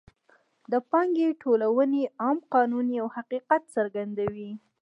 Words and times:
د 0.71 0.73
پانګې 0.89 1.27
ټولونې 1.41 2.03
عام 2.21 2.37
قانون 2.53 2.87
یو 2.99 3.07
حقیقت 3.15 3.61
څرګندوي 3.75 4.51